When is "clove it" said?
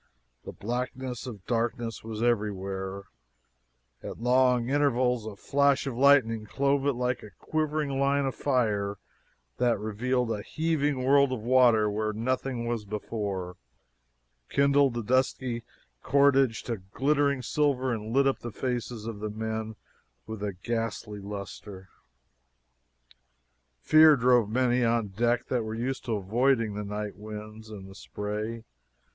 6.47-6.95